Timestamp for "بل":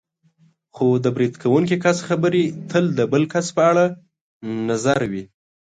3.11-3.23